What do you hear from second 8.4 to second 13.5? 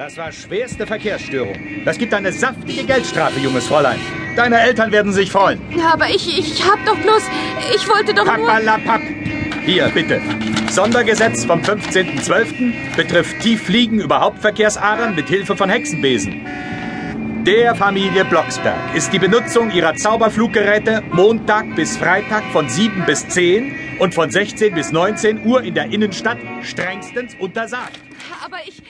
Pappalapapp. Hier, bitte. Sondergesetz vom 15.12. betrifft